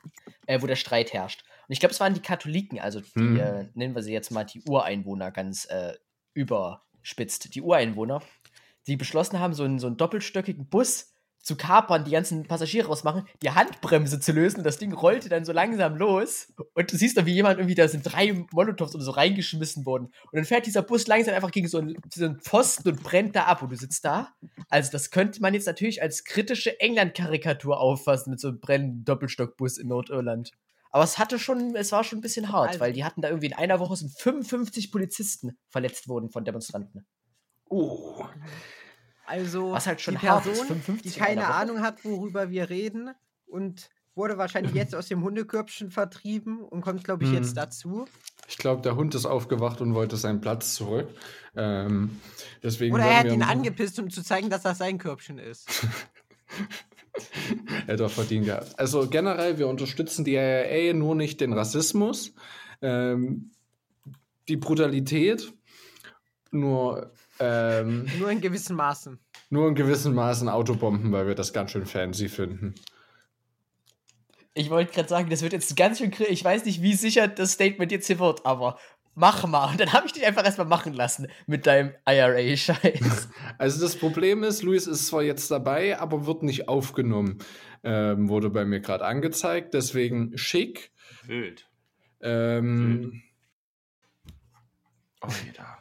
[0.47, 1.43] äh, wo der Streit herrscht.
[1.67, 3.41] Und ich glaube, es waren die Katholiken, also die, Hm.
[3.41, 5.95] äh, nennen wir sie jetzt mal die Ureinwohner ganz äh,
[6.35, 7.55] überspitzt.
[7.57, 8.23] Die Ureinwohner,
[8.87, 11.13] die beschlossen haben, so einen, so einen doppelstöckigen Bus
[11.47, 14.65] zu kapern, die ganzen Passagiere rausmachen, die Handbremse zu lösen.
[14.65, 16.53] Das Ding rollte dann so langsam los.
[16.75, 20.07] Und du siehst dann, wie jemand irgendwie, da sind drei Molotovs oder so reingeschmissen worden.
[20.07, 23.37] Und dann fährt dieser Bus langsam einfach gegen so einen, so einen Pfosten und brennt
[23.37, 23.63] da ab.
[23.63, 24.31] Und du sitzt da.
[24.71, 29.79] Also, das könnte man jetzt natürlich als kritische England-Karikatur auffassen mit so einem brennenden Doppelstockbus
[29.79, 30.51] in Nordirland.
[30.91, 33.29] Aber es hatte schon, es war schon ein bisschen hart, Also- weil die hatten da
[33.29, 37.07] irgendwie in einer Woche sind 55 Polizisten verletzt worden von Demonstranten.
[37.69, 38.25] Oh.
[39.27, 41.47] Also Was halt schon die Person, 55 die keine.
[41.49, 43.11] Ahnung hat, worüber wir reden
[43.47, 47.37] und wurde wahrscheinlich jetzt aus dem Hundekörbchen vertrieben und kommt, glaube ich, Hm.
[47.39, 48.07] jetzt dazu.
[48.49, 51.09] Ich glaube, der Hund ist aufgewacht und wollte seinen Platz zurück.
[51.57, 52.21] Ähm,
[52.63, 55.85] deswegen Oder er hat ihn angepisst, um zu zeigen, dass das sein Körbchen ist.
[57.87, 58.79] Hätte er verdient gehabt.
[58.79, 62.35] Also generell, wir unterstützen die IAA nur nicht den Rassismus,
[62.83, 63.51] ähm,
[64.49, 65.53] die Brutalität,
[66.53, 69.19] nur, ähm, Nur in gewissen Maßen.
[69.51, 72.75] nur in gewissen Maßen Autobomben, weil wir das ganz schön fancy finden.
[74.55, 77.53] Ich wollte gerade sagen, das wird jetzt ganz schön Ich weiß nicht, wie sicher das
[77.53, 78.79] Statement jetzt hier wird, aber
[79.15, 79.71] mach mal.
[79.71, 83.29] Und dann habe ich dich einfach erstmal machen lassen mit deinem IRA-Scheiß.
[83.59, 87.39] Also das Problem ist, Luis ist zwar jetzt dabei, aber wird nicht aufgenommen.
[87.85, 90.91] Ähm, wurde bei mir gerade angezeigt, deswegen schick.
[91.27, 91.69] Wild.
[92.21, 93.23] Ähm,
[95.23, 95.81] oh, da.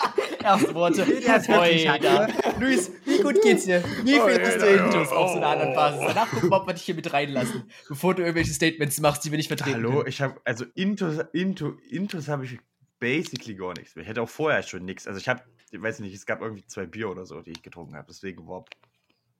[0.42, 1.02] Erste Worte.
[1.48, 2.28] Oida.
[2.58, 3.82] Luis, wie gut geht's dir?
[4.04, 5.50] Wie Oh, findest du Intus auf so einer oh.
[5.50, 6.00] anderen Basis?
[6.06, 9.30] Danach gucken wir, ob wir dich hier mit reinlassen, bevor du irgendwelche Statements machst, die
[9.30, 10.08] wir nicht vertreten Hallo, können.
[10.08, 12.58] ich habe, also Intus, Intus, Intus habe ich
[12.98, 13.94] basically gar nichts.
[13.94, 14.02] mehr.
[14.02, 15.06] Ich hätte auch vorher schon nichts.
[15.06, 17.62] Also ich habe, ich weiß nicht, es gab irgendwie zwei Bier oder so, die ich
[17.62, 18.06] getrunken habe.
[18.08, 18.64] Deswegen war,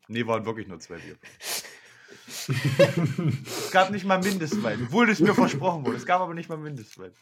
[0.08, 1.16] nee, waren wirklich nur zwei Bier.
[2.30, 5.96] Es gab nicht mal Mindestwein, obwohl es mir versprochen wurde.
[5.96, 7.12] Es gab aber nicht mal Mindestwein.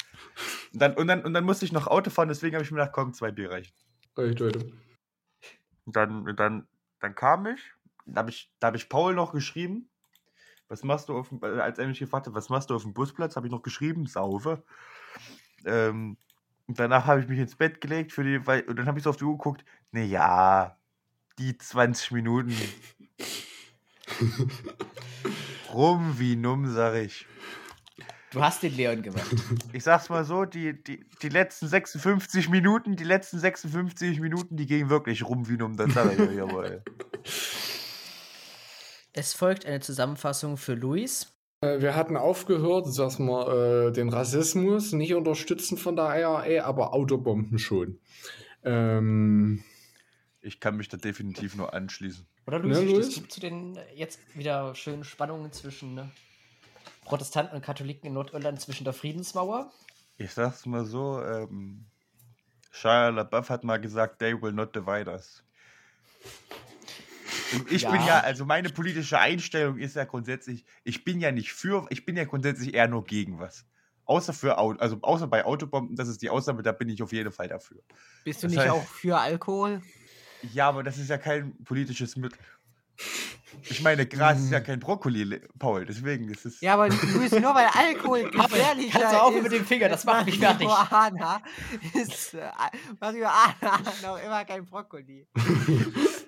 [0.73, 2.79] Und dann, und dann, und dann musste ich noch Auto fahren, deswegen habe ich mir
[2.79, 3.73] gedacht, komm, zwei Bier reichen.
[4.17, 4.73] Echt, Leute.
[5.87, 6.69] Und dann, und dann,
[7.01, 7.61] dann kam ich,
[8.05, 9.89] da habe ich, da hab ich Paul noch geschrieben.
[10.69, 12.83] Was machst du auf dem, äh, als er mich gefragt hat, was machst du auf
[12.83, 14.63] dem Busplatz, habe ich noch geschrieben, saufe.
[15.65, 16.19] Ähm,
[16.67, 19.05] und danach habe ich mich ins Bett gelegt für die, weil, und dann habe ich
[19.05, 20.79] so auf die Uhr geguckt, ne ja,
[21.39, 22.55] die 20 Minuten.
[25.73, 27.27] Rum wie numm, sag ich.
[28.31, 29.27] Du hast den Leon gemacht.
[29.73, 34.67] Ich sag's mal so, die, die, die letzten 56 Minuten, die letzten 56 Minuten, die
[34.67, 36.83] gingen wirklich rum wie numm, das sag ich euch jawohl.
[39.15, 41.33] Es folgt eine Zusammenfassung für Luis.
[41.63, 46.93] Äh, Wir hatten aufgehört, dass wir äh, den Rassismus nicht unterstützen von der IRA, aber
[46.93, 47.99] Autobomben schon.
[48.63, 49.65] Ähm,
[50.41, 52.27] Ich kann mich da definitiv nur anschließen.
[52.47, 53.23] Oder Luis, Ne, wie stehst Luis?
[53.23, 56.11] du zu den äh, jetzt wieder schönen Spannungen zwischen ne,
[57.05, 59.73] Protestanten und Katholiken in Nordirland zwischen der Friedensmauer?
[60.17, 61.87] Ich sag's mal so, ähm,
[62.71, 65.43] Shia LaBeouf hat mal gesagt, they will not divide us.
[67.53, 68.07] Und ich bin Ja.
[68.07, 72.17] ja, also meine politische Einstellung ist ja grundsätzlich, ich bin ja nicht für, ich bin
[72.17, 73.65] ja grundsätzlich eher nur gegen was.
[74.05, 77.13] Außer für Auto, also außer bei Autobomben, das ist die Ausnahme, da bin ich auf
[77.13, 77.79] jeden Fall dafür.
[78.25, 79.83] Bist du Das nicht heißt- auch für Alkohol?
[80.53, 82.39] Ja, aber das ist ja kein politisches Mittel.
[83.63, 86.61] Ich meine, Gras ist ja kein Brokkoli, Paul, deswegen ist es.
[86.61, 88.79] Ja, aber Luis, nur weil Alkohol du aufhören
[89.37, 90.67] ist mit dem Finger, das macht mich fertig.
[90.67, 91.43] Marihuana
[91.95, 92.49] ist äh,
[93.01, 95.27] Marihuana noch immer kein Brokkoli.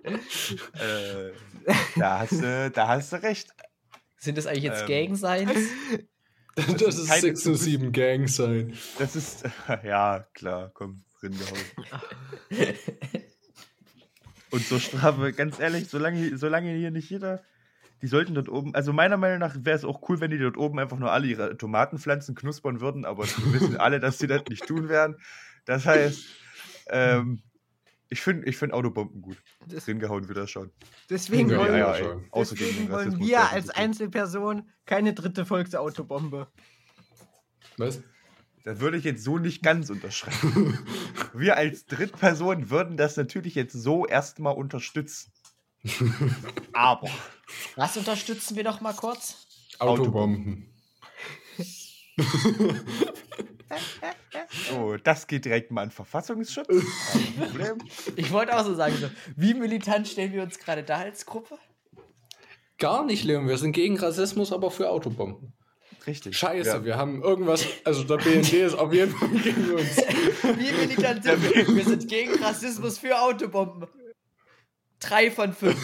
[0.05, 1.33] Äh,
[1.97, 3.51] da, hast du, da hast du recht.
[4.17, 5.09] Sind das eigentlich jetzt Ähm.
[5.09, 5.69] Gang Signs?
[6.57, 8.77] Das, ist ist keine- 6 und 7 Gang sein.
[8.99, 9.45] Das ist,
[9.85, 11.59] ja, klar, komm, ringehauen.
[14.51, 17.43] Und zur Strafe, ganz ehrlich, solange, solange hier nicht jeder,
[18.03, 20.57] die sollten dort oben, also meiner Meinung nach wäre es auch cool, wenn die dort
[20.57, 24.43] oben einfach nur alle ihre Tomatenpflanzen knuspern würden, aber wir wissen alle, dass sie das
[24.49, 25.17] nicht tun werden.
[25.67, 26.25] Das heißt,
[26.89, 27.43] ähm,
[28.09, 29.37] ich finde ich find Autobomben gut.
[29.67, 30.71] Das, Ringehauen wieder schon.
[31.09, 33.73] deswegen Ja, wollen, ja, gegen deswegen wollen wir als so.
[33.75, 36.49] Einzelperson keine dritte Volksautobombe.
[37.77, 38.03] Was?
[38.65, 40.79] Das würde ich jetzt so nicht ganz unterschreiben.
[41.35, 45.33] Wir als Drittperson würden das natürlich jetzt so erstmal unterstützen.
[46.73, 47.09] Aber
[47.77, 49.47] Was unterstützen wir noch mal kurz?
[49.79, 50.67] Autobomben.
[54.69, 56.69] so, das geht direkt mal an Verfassungsschutz.
[56.69, 57.79] Kein Problem.
[58.17, 61.59] Ich wollte auch so sagen, so, wie militant stellen wir uns gerade da als Gruppe?
[62.77, 63.49] Gar nicht, Leon.
[63.49, 65.55] Wir sind gegen Rassismus, aber für Autobomben.
[66.11, 66.37] Richtig.
[66.37, 66.85] Scheiße, Ja.
[66.85, 67.65] wir haben irgendwas.
[67.85, 69.97] Also der BND ist auf jeden Fall gegen uns.
[70.59, 71.77] Wie militant sind wir?
[71.77, 73.87] Wir sind gegen Rassismus für Autobomben.
[75.01, 75.79] Drei von fünf.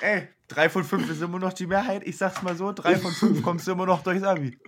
[0.00, 2.02] Ey, drei von fünf ist immer noch die Mehrheit.
[2.04, 4.58] Ich sag's mal so, drei von fünf kommst du immer noch durchs Abi.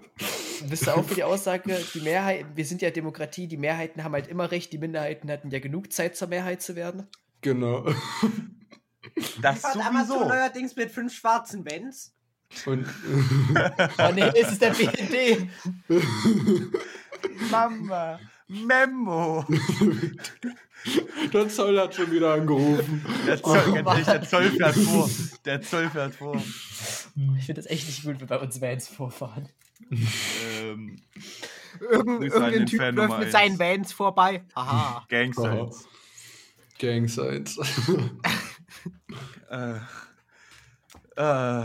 [0.68, 4.12] Bist du auch für die Aussage, die Mehrheit, wir sind ja Demokratie, die Mehrheiten haben
[4.14, 7.06] halt immer recht, die Minderheiten hatten ja genug Zeit zur Mehrheit zu werden.
[7.42, 7.86] genau.
[9.40, 10.28] Das Fährt Amazon sowieso.
[10.28, 12.14] neuerdings mit fünf schwarzen Vans.
[12.66, 12.86] Und
[13.98, 15.48] Oh nee, es ist der BND.
[17.50, 19.44] Mama, Memo.
[21.32, 23.04] der Zoll hat schon wieder angerufen.
[23.26, 25.10] Der Zoll, Oh, ehrlich, der Zoll fährt vor.
[25.44, 26.36] Der Zoll fährt vor.
[27.38, 29.48] Ich finde das echt nicht gut, wenn bei uns Vans vorfahren.
[29.90, 31.02] Ähm,
[31.80, 34.42] Irgend, irgendein Typ Fan läuft mit seinen Vans vorbei.
[34.54, 35.04] Aha.
[35.08, 35.86] Gangsigns.
[36.78, 37.58] Gang Signs.
[39.50, 39.76] Äh,
[41.16, 41.64] äh,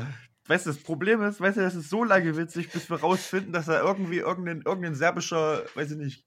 [0.52, 3.54] weißt du, das Problem ist, weißt du, das ist so lange witzig, bis wir rausfinden,
[3.54, 6.26] dass da irgendwie irgendein, irgendein serbischer, weiß ich nicht,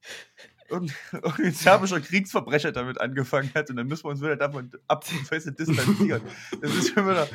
[0.67, 5.05] irgendein, irgendein serbischer Kriegsverbrecher damit angefangen hat und dann müssen wir uns wieder davon ab,
[5.29, 6.23] weißt du, distanzieren.
[6.59, 7.27] Das ist schon wieder,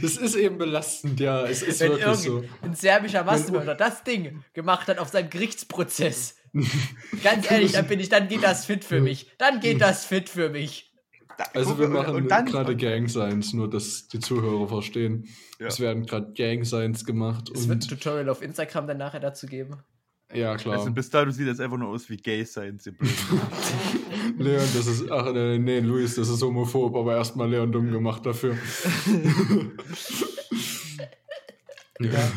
[0.00, 1.44] das Es ist eben belastend, ja.
[1.44, 2.36] Es ist Wenn wirklich so.
[2.36, 6.36] irgendein serbischer Massenmörder das Ding gemacht hat auf seinem Gerichtsprozess.
[7.22, 9.30] Ganz ehrlich, dann bin ich, dann geht das fit für mich.
[9.36, 10.91] Dann geht das fit für mich.
[11.54, 15.28] Also wir machen gerade Gang Signs, nur dass die Zuhörer verstehen.
[15.58, 15.66] Ja.
[15.68, 17.50] Es werden gerade Gang Signs gemacht.
[17.54, 19.76] Es wird ein Tutorial auf Instagram dann nachher dazu geben.
[20.32, 20.78] ja, klar.
[20.78, 22.86] Also bis dato sieht das einfach nur aus wie Gay Science.
[24.38, 25.10] Leon, das ist.
[25.10, 28.56] Ach, nee, nee, Luis, das ist homophob, aber erstmal Leon dumm gemacht dafür.
[32.00, 32.32] ja.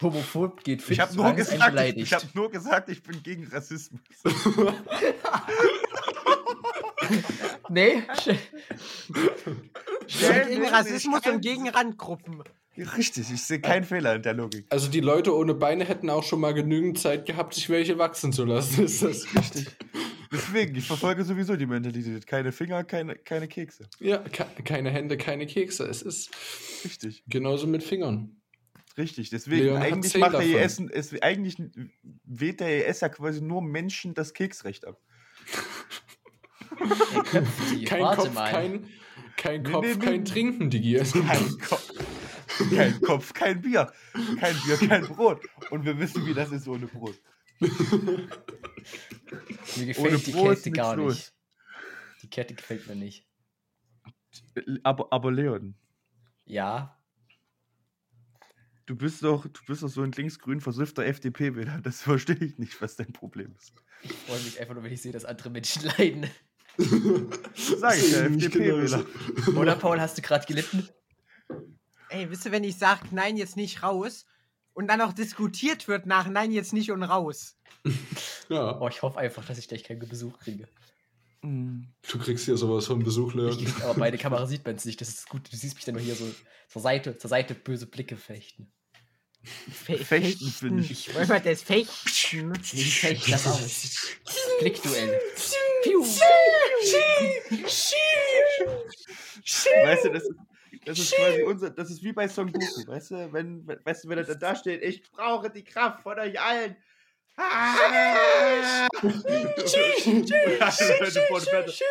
[0.00, 4.00] Homophob geht fit, Ich habe nur, gesagt, ich hab nur gesagt, ich bin gegen Rassismus.
[7.68, 8.02] nee,
[10.08, 12.42] Gegen Rassismus und gegen Randgruppen.
[12.76, 14.66] Richtig, ich sehe keinen Fehler in der Logik.
[14.70, 18.32] Also die Leute ohne Beine hätten auch schon mal genügend Zeit gehabt, sich welche wachsen
[18.32, 18.84] zu lassen.
[18.84, 19.66] Ist das richtig?
[20.30, 22.26] Deswegen, ich verfolge sowieso die Mentalität.
[22.26, 23.88] Keine Finger, keine, keine Kekse.
[23.98, 25.84] Ja, ke keine Hände, keine Kekse.
[25.86, 26.30] Es ist
[26.84, 28.36] Richtig, genauso mit Fingern.
[28.98, 29.30] richtig.
[29.30, 30.90] Deswegen, Leon eigentlich macht der davon.
[30.90, 31.56] ES, es, eigentlich
[32.24, 35.00] wählt der ES ja quasi nur Menschen das Keksrecht ab.
[37.14, 37.84] Er köpft die.
[37.84, 38.50] Kein Warte Kopf, mal.
[38.50, 38.88] kein,
[39.36, 40.04] kein Nee, Kopf, nee, nee.
[40.04, 40.94] kein Trinken, Digi.
[40.96, 41.92] Kein Kopf,
[42.74, 43.92] kein Kopf, kein Bier.
[44.40, 45.40] Kein Bier, kein Brot.
[45.70, 47.16] Und wir wissen, wie das ist ohne Brot.
[47.60, 47.70] Mir
[49.76, 51.32] Ohne gefällt die Brot Kette gar nicht.
[52.22, 53.26] Die Kette gefällt mir nicht.
[54.82, 55.74] Aber, aber Leon,
[56.44, 56.98] Ja,
[58.86, 61.80] du bist doch, du bist doch so ein linksgrün versiffter FDP-Wähler.
[61.82, 63.72] Das verstehe ich nicht, was dein Problem ist.
[64.02, 66.28] ich freue mich einfach nur, wenn ich sehe, dass andere Menschen leiden.
[66.78, 69.04] Sag ich ja, FDP-Wähler.
[69.56, 70.88] Oder Paul, hast du gerade gelitten?
[72.08, 74.24] Ey, wisst ihr, wenn ich sage, nein, jetzt nicht raus
[74.74, 77.56] und dann auch diskutiert wird nach nein, jetzt nicht und raus.
[78.48, 80.66] Ja, Oh, ich hoffe einfach, dass ich gleich keinen Besuch kriege.
[81.42, 83.56] Du kriegst hier sowas von Besuch, Leon.
[83.82, 85.00] Aber meine Kamera sieht man es nicht.
[85.02, 85.52] Das ist gut.
[85.52, 86.24] Du siehst mich dann nur hier so
[86.68, 88.72] zur Seite, zur Seite böse Blicke fechten.
[89.72, 90.90] Fe Fechten, finde ich.
[91.08, 92.52] Ich wollte mal das Fechten.
[92.72, 94.16] Wie fecht das aus?
[94.60, 95.20] Blickduell.
[95.82, 96.04] Piu.
[99.84, 100.32] Weißt du, das ist,
[100.84, 104.04] das ist quasi unser, das ist wie bei Son Goku, weißt du, wenn, wenn- weißt
[104.04, 106.76] du, wenn er dann da steht, ich brauche die Kraft von euch allen.
[107.36, 108.88] Ah!
[109.02, 111.84] Und alle Leute vor dem Fenster,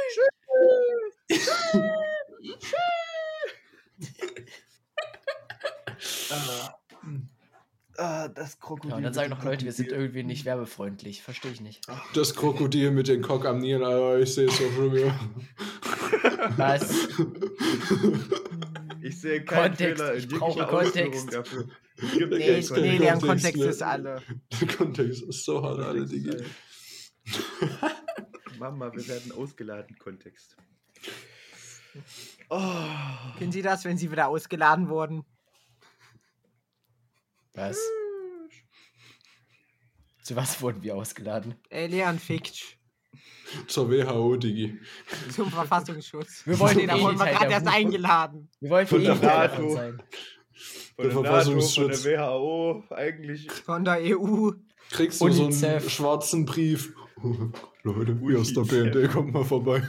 [7.97, 8.91] Ah, das Krokodil.
[8.91, 11.23] Ja, und dann sagen noch Leute, wir sind irgendwie nicht werbefreundlich.
[11.23, 11.85] Verstehe ich nicht.
[12.13, 15.19] Das Krokodil mit den Cock am Nil, Alter, ich sehe es doch schon wieder.
[16.57, 17.07] Was?
[19.01, 21.33] Ich sehe keinen Kontext, Fehler in ich brauche Kontext.
[21.33, 21.67] dafür.
[21.99, 23.65] Nee, nee, deren Kontext, Kontext ne?
[23.65, 24.21] ist alle.
[24.61, 26.13] Der Kontext ist so hart, alle ist
[28.59, 30.55] Mama, wir werden ausgeladen, Kontext.
[32.49, 32.85] Oh.
[33.39, 35.25] Kennen Sie das, wenn Sie wieder ausgeladen wurden?
[37.57, 37.75] Was?
[40.21, 41.55] Zu was wurden wir ausgeladen?
[41.71, 42.75] Äh, Leon Fiktsch.
[43.65, 44.77] Zur WHO, Digi.
[45.33, 46.45] Zum Verfassungsschutz.
[46.45, 48.49] Wir wollten Nee, da wurden wir Teil gerade erst eingeladen.
[48.59, 49.73] Wir wollten Von der NATO.
[49.73, 49.97] sein.
[49.97, 50.05] Von
[50.97, 52.03] Der der, NATO, von Verfassungsschutz.
[52.03, 53.51] der WHO, eigentlich.
[53.51, 54.51] Von der EU.
[54.91, 55.89] Kriegst du so einen UNICEF.
[55.89, 56.93] schwarzen Brief.
[57.83, 58.93] Leute, hier ist der UNICEF.
[58.93, 59.81] BND, kommt mal vorbei.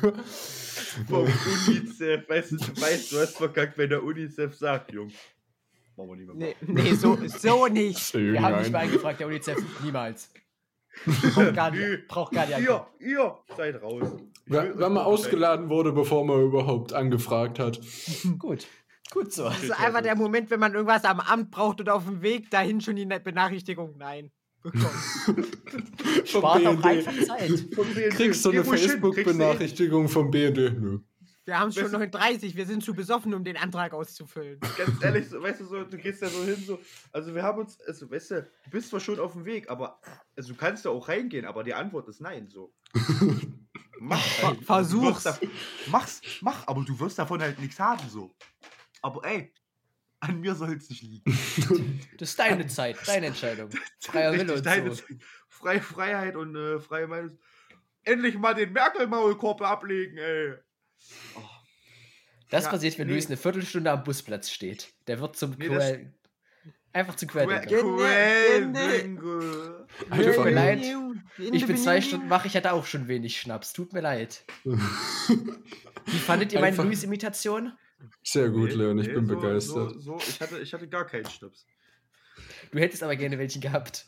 [1.07, 1.27] Vom
[1.67, 2.27] UNICEF.
[2.31, 5.11] Weißt du, du weißt, du hast verkackt, wenn der UNICEF sagt, Jung.
[5.99, 6.55] Machen wir nicht mehr.
[6.67, 8.15] Nee, nee so, so nicht.
[8.15, 8.89] Wir haben nicht mal Nein.
[8.89, 9.59] angefragt, der UNICEF.
[9.83, 10.31] Niemals.
[11.05, 14.09] Braucht gar nicht, braucht gar nicht Ihr, ihr seid raus.
[14.47, 17.81] Ich Wenn man ausgeladen wurde, bevor man überhaupt angefragt hat.
[18.39, 18.67] Gut.
[19.11, 19.45] Gut so.
[19.45, 22.49] Das ist einfach der Moment, wenn man irgendwas am Amt braucht und auf dem Weg
[22.51, 24.31] dahin schon die Ne- Benachrichtigung Nein
[24.63, 24.87] bekommt.
[26.25, 26.85] Spart auch BND.
[26.85, 27.51] einfach Zeit.
[28.11, 28.65] Kriegst du eine.
[28.65, 30.79] Facebook-Benachrichtigung vom BND?
[30.81, 30.99] Nö.
[31.49, 34.61] Wir haben schon Weißt du- 39, wir sind zu besoffen, um den Antrag auszufüllen.
[34.77, 36.79] Ganz ehrlich, so, weißt du, so, du gehst da so hin, so,
[37.11, 39.99] also wir haben uns, also weißt du, du bist zwar schon auf dem Weg, aber,
[40.37, 42.75] also du kannst da auch reingehen, aber die Antwort ist nein, so.
[43.99, 44.63] Mach halt.
[44.63, 45.23] versuch's.
[45.25, 45.39] Da-
[45.87, 48.31] Mach's, mach, aber du wirst davon halt nichts haben, so.
[49.01, 49.51] Aber ey,
[50.21, 52.01] an mir soll es nicht liegen.
[52.19, 53.71] Das ist deine Zeit, deine Entscheidung.
[54.01, 55.03] Freier Wille und deine so.
[55.49, 57.39] Freie Freiheit und äh, freie Meinung.
[58.05, 60.55] Endlich mal den Merkel-Maulkorb ablegen, ey.
[61.37, 61.41] Oh,
[62.51, 63.15] Das Ja, passiert, wenn nee.
[63.15, 64.93] Luis eine Viertelstunde am Busplatz steht.
[65.07, 66.15] Der wird zum Nee, Quell.
[66.93, 67.67] Einfach zum Que- Quell.
[67.67, 69.39] Quellbingo.
[70.11, 70.83] Einfach Tut mir leid.
[71.39, 73.73] Ich bin zwei Stunden wach, ich hatte auch schon wenig Schnaps.
[73.73, 74.45] Tut mir leid.
[74.65, 77.73] Wie fandet ihr meine Luis-Imitation?
[78.23, 79.93] Sehr gut, Nee, Leon, ich nee, bin so, begeistert.
[79.95, 81.67] So, so, ich, hatte, ich hatte gar keinen Schnaps.
[82.71, 84.07] Du hättest aber gerne welchen gehabt.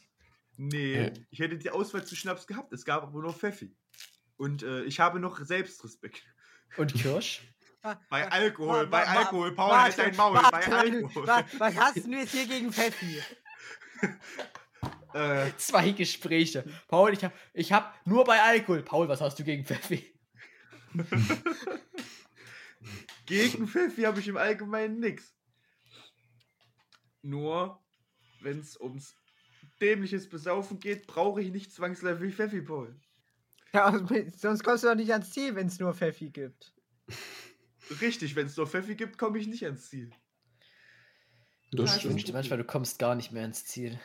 [0.56, 1.12] Nee, Äh.
[1.30, 2.72] ich hätte die Auswahl zu Schnaps gehabt.
[2.72, 3.74] Es gab aber nur Pfeffi.
[4.36, 6.22] Und äh, ich habe noch Selbstrespekt.
[6.76, 7.42] Und Kirsch?
[8.10, 11.26] Bei Alkohol, bei Alkohol, Paul, halt dein Maul, warte, bei Alkohol.
[11.26, 13.22] Was, was hast du jetzt hier gegen Pfeffi?
[15.12, 16.64] Äh, Zwei Gespräche.
[16.86, 18.82] Paul, ich hab, ich hab nur bei Alkohol.
[18.82, 20.14] Paul, was hast du gegen Pfeffi?
[23.26, 25.34] gegen Pfeffi habe ich im Allgemeinen nix.
[27.22, 27.82] Nur,
[28.40, 29.16] wenn es ums
[29.80, 32.94] dämliches Besaufen geht, brauche ich nicht zwangsläufig Pfeffi, Paul.
[33.72, 33.98] Ja,
[34.36, 36.74] sonst kommst du doch nicht ans Ziel, wenn es nur Pfeffi gibt.
[38.00, 40.10] Richtig, wenn es nur Pfeffi gibt, komme ich nicht ans Ziel.
[41.72, 42.14] Das Ja, Ich stimmt.
[42.14, 43.98] wünschte manchmal, du kommst gar nicht mehr ins Ziel.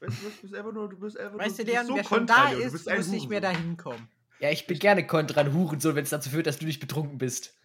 [0.00, 2.04] Weißt du, was, du bist einfach nur, du bist einfach Weißt du, der, bist wer
[2.04, 3.62] schon da Leon, du ist, muss nicht mehr Hurensohn.
[3.62, 4.08] dahin kommen.
[4.40, 7.56] Ja, ich bin gerne kontran Hurensohn, wenn es dazu führt, dass du nicht betrunken bist.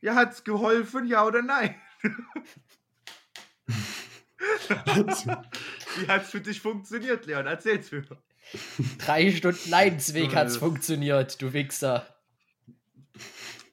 [0.00, 1.74] Ja, hat's geholfen, ja oder nein?
[5.96, 7.46] Wie hat's für dich funktioniert, Leon?
[7.46, 8.04] Erzähl's mir.
[8.98, 10.58] Drei Stunden Leidensweg hat's Äh.
[10.60, 12.06] funktioniert, du Wichser.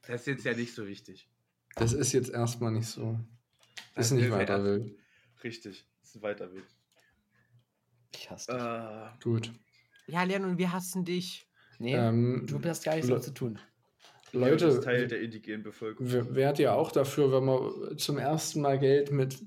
[0.08, 1.28] Das ist jetzt ja nicht so wichtig.
[1.76, 3.20] Das ist jetzt erstmal nicht so.
[3.76, 4.96] Ist Also, nicht weiter wild.
[5.44, 6.64] Richtig, das ist ein weiter Weg.
[8.14, 8.62] Ich hasse dich.
[8.62, 9.52] Äh, Gut.
[10.08, 11.48] Ja, Leon, und wir hassen dich.
[11.80, 13.60] Nee, Ähm, du hast gar nichts damit zu tun.
[14.34, 16.36] Leute, ist Leute, Teil der indigenen Bevölkerung.
[16.36, 19.42] wärt ihr auch dafür, wenn wir zum ersten Mal Geld mit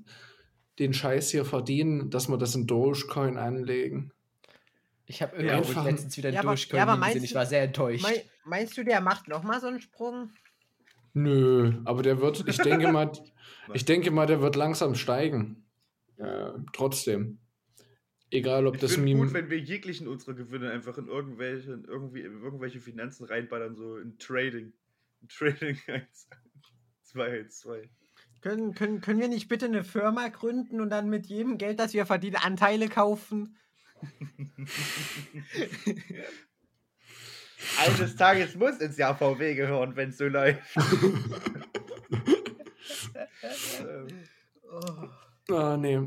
[0.79, 4.11] den Scheiß hier verdienen, dass wir das in Dogecoin anlegen?
[5.07, 7.23] Ich habe Ja, einfach- letztens wieder Ja, Durchkommen ja, gesehen.
[7.23, 8.03] Ich war sehr enttäuscht.
[8.03, 10.31] Mei- meinst du, der macht nochmal so einen Sprung?
[11.13, 13.11] Nö, aber der wird, ich denke mal,
[13.73, 15.65] ich denke mal, der wird langsam steigen.
[16.17, 17.39] Äh, trotzdem.
[18.31, 19.19] Egal, ob Ich das Meme.
[19.25, 23.75] gut, wenn wir jeglichen unserer Gewinne einfach in irgendwelche, in irgendwie, in irgendwelche Finanzen reinballern,
[23.75, 24.73] so in Trading.
[25.21, 26.27] In Trading 1,
[27.03, 27.89] 2, 1, 2.
[28.41, 31.93] Können, können, können wir nicht bitte eine Firma gründen und dann mit jedem Geld, das
[31.93, 33.55] wir verdienen, Anteile kaufen?
[37.79, 40.61] Eines Tages muss ins Jahr VW gehören, wenn es so läuft.
[45.49, 45.99] Ah, nee.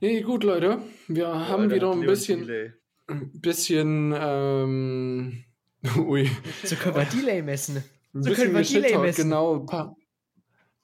[0.00, 0.80] Nee, gut, Leute.
[1.06, 2.72] Wir haben Alter, wieder ein bisschen, Delay.
[3.08, 5.44] ein bisschen, ähm,
[5.96, 6.30] ui,
[6.64, 7.84] so können wir Delay messen.
[8.14, 9.24] ein So können wir Delay messen.
[9.24, 9.60] genau.
[9.60, 9.94] Pa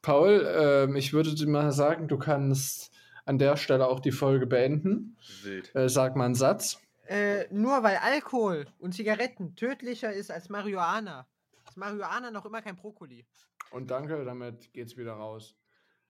[0.02, 2.89] Paul, ähm, ich würde dir mal sagen, du kannst
[3.24, 5.16] an der Stelle auch die Folge beenden.
[5.42, 5.74] Wild.
[5.74, 6.80] Äh, sag mal einen Satz.
[7.06, 11.26] Äh, nur weil Alkohol und Zigaretten tödlicher ist als Marihuana,
[11.68, 13.26] ist Marihuana noch immer kein Brokkoli.
[13.72, 15.56] Und danke, damit geht's wieder raus.